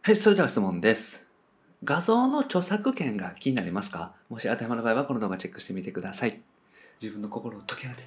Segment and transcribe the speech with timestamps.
[0.00, 1.28] はい、それでは質問です。
[1.84, 4.14] 画像の著作権が気になりますか？
[4.30, 6.40] もし当てはまる場合はこの動画チェックしてみてください。
[7.02, 8.04] 自分の心を解き放て。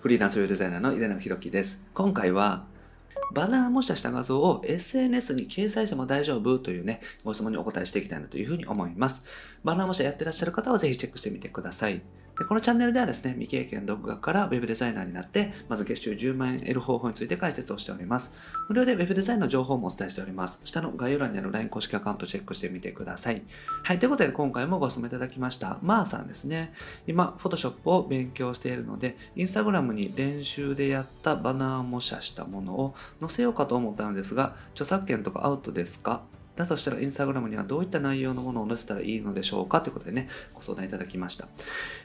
[0.00, 1.80] フリーランスウェブデザイナーの井出永弘樹です。
[1.94, 2.64] 今回は、
[3.34, 9.22] バナー模写した画像を SNS に掲載しても大丈夫というね、ご質問にお答えしていきたいなというふうに思います。
[9.62, 12.00] バナー模写やってらっしゃる方はぜひチェックしてみてください。
[12.38, 18.32] でこのチャンネルではですね、未経験独学から Web デザイナーになって、まず月収10万円得る方法について解説をしております。
[18.68, 20.60] 無料で Web デザインの情報もお伝えしております。
[20.64, 23.42] 下の概要欄にある LINE 公式アカウントチェックしてみてください。
[23.82, 26.72] はい、ということで今回もご質問いただきました、マーさんですね。
[27.08, 36.22] 今、Photoshop を勉強しているので、Instagram に練習でやったバナー模写したものを載せようかと思ったのですが、著作権とかアウトですか？
[36.58, 41.46] だとしたら、インスタグラムにはどういった内容のものを載せたらいいのでしょうかということでね、ご相談いただきました。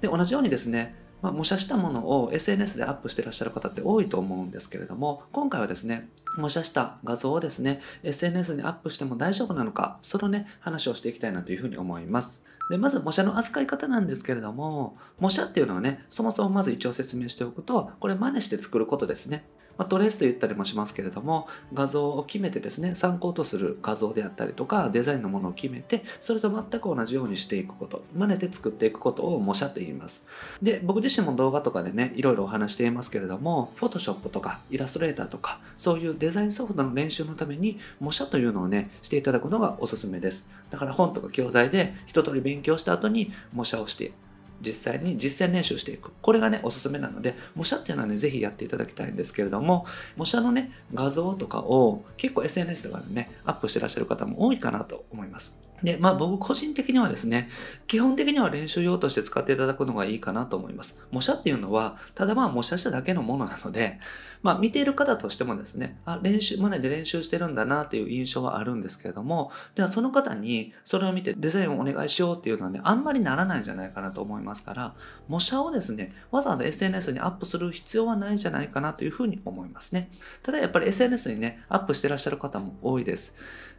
[0.00, 12.44] で、同じようにですね、まあ、模写したものを SNS でアップしてらっしゃる方って多いと思うんですけれども、今回はですね、模写した画像をですね、SNS にアップしても大丈夫なのか、そのね、話をしていきたいなというふうに思います。
[12.70, 19.44] で、まず模写の扱い方なんですけれども、模写っていうのはね、そもそもまず一応説明しておくと、これ真似して作ることですね。
[19.78, 30.26] まあ、トレースと言ったりもしますけれども、画像を決めてですね、参考とする画像であったりとか、デザインのものを決めて、それと全く同じようにしていくこと、真似て作っていくことを模写と言います。
[30.60, 40.50] で、僕自身も動画とかでね、いろいろお話していますけれども、Photoshop とかイラストレーターとか、そういうデザインソフトの練習のために模写というのをね、していただくのがおすすめです。
[40.70, 44.12] だから本とか教材で一通り勉強した後に模写をして
[44.60, 46.12] 実際に実践練習していく。
[46.20, 55.67] これがね、おすすめなので、模写っていうのはね、ぜひやっていただきたいんですけれども、模写のね、画像とかを結構 SNS とかでね、アップしてらっしゃる方も多いかなと思います。
[55.82, 57.48] で、まあ僕個人的にはですね、
[57.86, 61.02] 基本的には練習用として使っていただくのがいいかなと思います。
[61.10, 64.00] 模写っていうのは、ただまあ模写しただけのものなので、
[64.42, 74.94] まあ見ている方としてもですね、あ、練習、マネで練習してるんだなっていう印象はあるんですけれども、ではその方にそれを見てデザインをお願いしようっていうのはね、あんまりならないんじゃないかなと思いますから、
[75.28, 80.10] 模写をですね、わざわざ SNS にアップする必要はないんじゃないかなというふうに思いますね。
[80.42, 83.34] ただやっぱり SNS にね、アップしてらっしゃる方も多いです。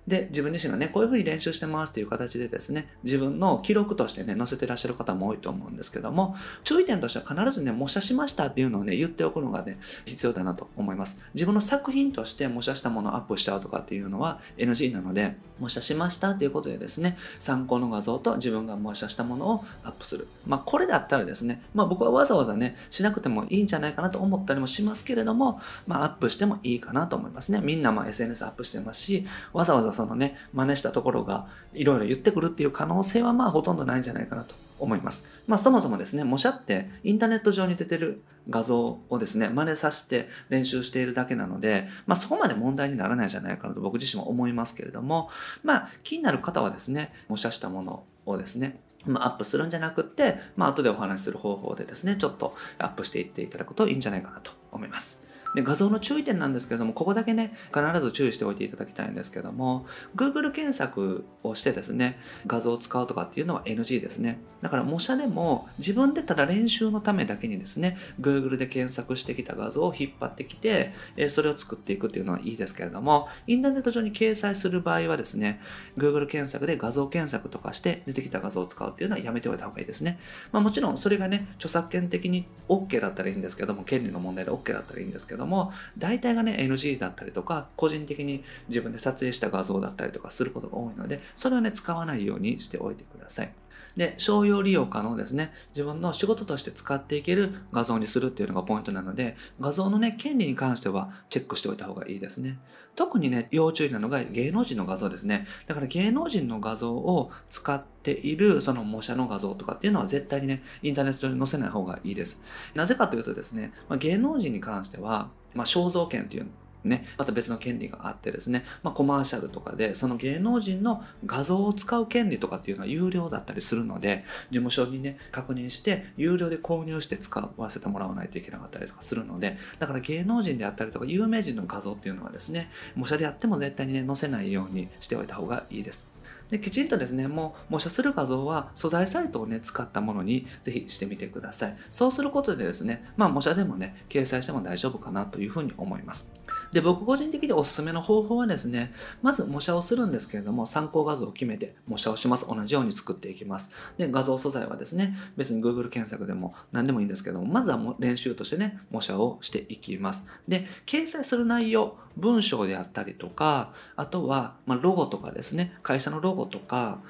[0.07, 11.19] で、自分自身がね、こういうふうに練習してますっていう形でですね、自分の記録としてね、載せてらっしゃる方も多いと思うんですけども、注意点としては必ずね、模写しましたっていうのをね、言っておくのがね、必要だなと思います。
[11.33, 20.27] 自分の作品として模写したものをアップしちゃうとかっていうのは NG なので、模写しましたっていうことでですね、参考の画像と自分が模写したものをアップする。
[20.47, 27.61] まあ、これだったらですね、まあ僕はわざわざね、しなくてもいいんじゃないかなと思ったりもしますけれども、まあアップしてもいいかなと思いますね。
[27.61, 31.47] みんなま SNS アップしてますし、わざわざそのね、真似したところが
[31.79, 35.29] いろいろ言ってくるっていう可能性はまあほとんどないんじゃないかなと思います。
[35.47, 45.29] まあそもそもですね、模写ってインターネット上に出てる画像をですね、真似させて練習しているだけなので、まあそこまで問題にならないんじゃないかなと僕自身も思いますけれども、
[45.63, 55.28] まあ気になる方はですね、模写したものをですね、ま、アップするんじゃなくって、まあ後でお話しする方法でですね、ちょっとアップしていっていただくといいんじゃないかなと思います。
[55.55, 64.39] で画像の注意点なんですけれども、ここだけね、必ず注意しておいていただきたいんですけども、Google 検索をしてですね、画像を使うとかっていうのは NG ですね。
[64.61, 70.93] だから模写でも自分でただ練習のためだけにですね、Google で検索してきた画像を引っ張ってきて、
[71.29, 75.61] それを作っていくっていうのはいいですけれども、インターネット上に掲載する場合はですね、
[75.97, 80.19] Google 検索で画像検索とかして出てきた画像を使うっていうのはやめておいた方がいいですね。
[80.51, 93.53] まあもちろんそれがね、著作権的に OK だったらいいんですけども、権利の問題で OK だったらいいんですけども、大体がね、NG だったりとか、個人的に自分で撮影した画像だったりとかすることが多いので、それはね、使わないようにしておいてください。
[93.95, 95.51] で、商用利用可能ですね。
[95.69, 102.59] 自分の仕事として使っていける画像にするっていうのがポイントなので、画像のね、権利に関してはチェックしておいた方がいいですね。
[102.95, 105.47] 特にね、要注意なのが芸能人の画像ですね。
[105.67, 112.43] だから芸能人の画像を使っているその模写の画像とかっていうのは絶対にね、インターネット上に載せない方がいいです。
[112.75, 116.47] なぜかというとですね、まあ、芸能人に関しては、まあ、肖像権っていう
[116.83, 136.07] ね、また別の権利があってですね、まあ、コマーシャルとかで、その芸能人の画像を使う権利とかっていうのは有料だったりするので、事務所にね、確認して、有料で購入して使わせてもらわないといけなかったりとかするので、だから芸能人であったりとか、有名人の画像っていうのはですね、模写でやっても絶対にね、載せないようにしておいた方がいいです。
[136.49, 141.77] できちんとですね、もう模写する画像は素材サイトをね、使ったものにぜひしてみてください。
[141.91, 146.27] そうすることでですね、まあ模写でもね、掲載しても大丈夫かなというふうに思います。
[146.71, 152.47] で、僕個人的におすすめの方法はですね、まず模写をするんですけれども、参考画像を決めて模写をします。
[152.47, 153.71] 同じように作っていきます。
[153.97, 160.25] で、画像素材はですね、別に Google 検索でも何でもいいんですけども、まずはも練習としてね、模写をしていきます。
[160.47, 167.01] で、掲載する内容、文章であったりとか、あとは、まロゴとかですね、会社のロゴとか、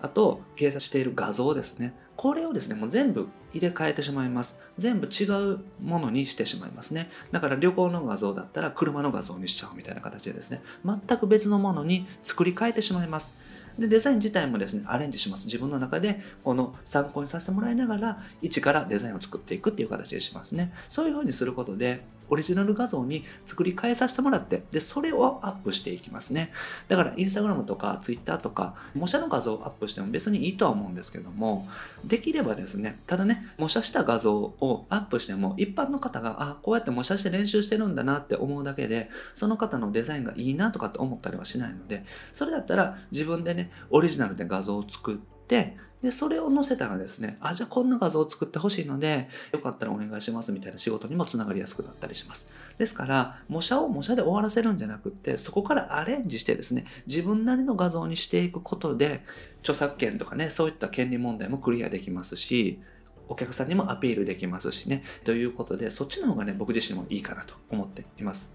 [0.00, 1.94] あと、掲載している画像ですね。
[2.18, 4.58] これをですね、もう全部入れ替えてしまいます。
[4.76, 7.12] 全部違うものにしてしまいますね。
[7.30, 13.38] だから旅行の画像だったら車の画像にしちゃうみたいな形でですね、全く別のものに作り変えてしまいます。
[13.78, 15.46] で、デザイン自体もですね、アレンジします。
[15.46, 20.72] 自分の中で、この参考にさせてもらいながら、一からデザインを作っていくっていう形でしますね。
[20.88, 26.52] そういう風にすることで、オリジナル画像に作り変えさせてもらって、で、それをアップしていきますね。
[26.88, 31.68] だから、インスタグラムとかツイッターとか、模写の画像をアップしても別にいいとは思うんですけども、
[32.04, 45.76] できればですね、ただね、模写した画像をアップしても、一般の方が、あ、こうやって模写して練習してるんだなって思うだけで、その方のデザインがいいなとかって思ったりはしないので、それだったら自分でね、オリジナルで画像を作って、で、
[46.12, 52.48] それを載せたらですね、あ、じゃあこんな画像を作ってほしいので、よかったらお願いしますみたいな仕事にもつながりやすくなったりします。
[52.78, 59.24] ですから、模写を模写で終わらせるんじゃなくって、そこからアレンジしてですね、自分なりの画像にしていくことで、
[59.62, 62.80] 著作権とかね、そういった権利問題もクリアできますし、
[63.28, 65.02] お客さんにもアピールできますしね。
[65.24, 68.54] ということで、そっちの方がね、僕自身もいいかなと思っています。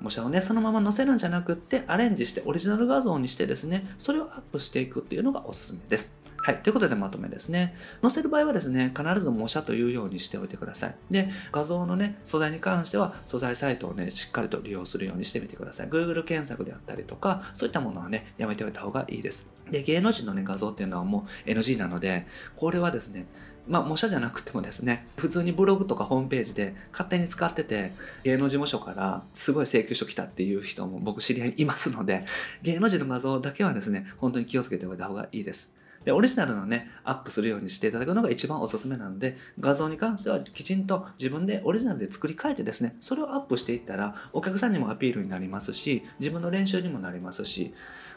[0.00, 6.21] 模写をね、そのまま載せるんじゃなくって、アレンジしてオリジナル画像にしてですね、それをアップしていくっていうのがおすすめです。
[6.44, 6.56] はい。
[6.58, 7.72] ということでまとめですね。
[8.02, 10.94] 載せる場合はですね、必ず模写というようにしておいてください。
[11.08, 15.88] で、画像のね、素材に関しては、素材サイトをね、しっかりと利用するようにしてみてください。
[15.88, 19.52] Google 検索であったりとか、そういったものはね、やめておいた方がいいです。
[19.70, 23.26] で、芸能人のね、画像っていうのはもう NG なので、これはですね、
[23.68, 27.92] まあ、模写じゃなくてもですね、普通にブログとかホームページで勝手に使ってて、
[28.24, 32.24] 芸能事務所からすごい請求書来たっていう人も僕知り合いいますので、
[32.62, 35.76] 芸能人の画像だけはですね、本当に気をつけておいた方がいいです。
[36.04, 47.74] で、オリジナルのね、アップするようにしていただくのが一番おすすめなので、画像に関してはきちんと自分でオリジナルで作り変えてですね、それをアップしていったら、お客さんにもアピールになりますし、自分の練習にもなりますし、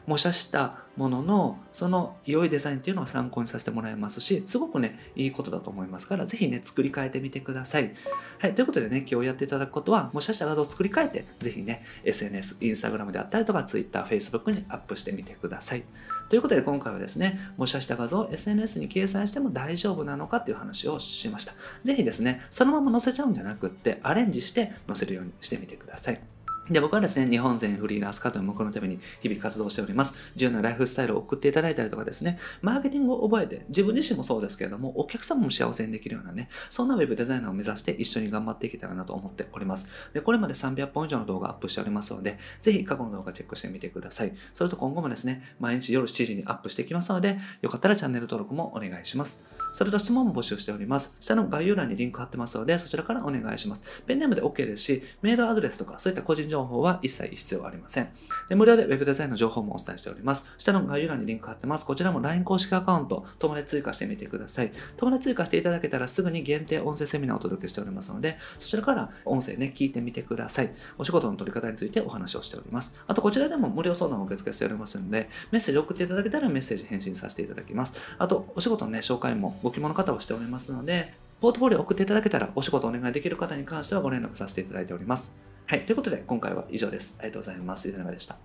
[0.08, 7.94] 模写したものの、その良いデザインっていうのは参考にさせてもらえますし、すごくね、いいことだと思いますから、ぜひね、作り変えてみてください。
[8.40, 15.84] はい、ということでね、今日やっていただくことは、模写した画像を作り変えて、ぜひね、SNS、インスタグラムであったりとか、Twitter、Facebook にアップしてみてください。
[16.30, 21.54] ということで今回はですね、模写した画像を SNS に掲載しても大丈夫なのかっていう話をしました。
[21.84, 26.35] ぜひですね、そのまま載せちゃうんじゃなくって、アレンジして載せるようにしてみてください。
[26.70, 30.16] で、僕はですね、日本全フリーランス化という目標のために日々活動しております。
[30.34, 39.88] 自由なライフスタイルを送っていただいたりとかですね、マーケティングを覚えて、自分自身もそうですけれども、お客様も幸せにできるようなね、そんなウェブデザイナーを目指して一緒に頑張っていけたらなと思っております。
[40.14, 44.34] で、これまで300本以上の動画アップしておりますので、ぜひ過去の動画チェックしてみてください。
[44.52, 49.55] それと今後もですね、毎日夜7時にアップしていきますので、よかったらチャンネル登録もお願いします。
[49.76, 51.18] それと質問も募集しております。
[51.20, 53.84] 下の概要欄にリンク貼ってますので、そちらからお願いします。
[54.06, 58.08] ペンネームで OK ですし、メールアドレスとかそういった個人情報は一切必要ありません。
[58.48, 60.50] で無料で Web デザインの情報もお伝えしております。
[60.58, 61.86] 下の概要欄にリンク貼ってます。
[61.86, 64.72] こちらも LINE 公式アカウント、友達追加してみてください。
[64.96, 70.74] 友達追加していただけたらすぐに限定音声セミナーをお届けしておりますので、そちらから音声ね、聞いてみてください。
[70.98, 72.98] お仕事の取り方についてお話をしております。
[73.08, 77.96] あと、こちらでも無料相談を受付しておりますので、メッセージ送っていただけたらメッセージ返信させていただきます。
[78.18, 85.34] あと、お仕事のね、紹介もご希望の方をしておりますので、ポートフォリオを送っていただけたらお仕事お願いできる方に関してはご連絡させていただいております。
[85.66, 85.82] はい。
[85.88, 87.16] ということで、今回は以上です。
[87.18, 87.90] ありがとうございます。
[87.90, 88.38] 伊沢でした。